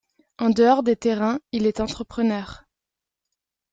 En 0.39 0.49
dehors 0.49 0.81
des 0.81 0.95
terrains, 0.95 1.39
il 1.51 1.67
est 1.67 1.79
entrepreneur. 1.79 2.63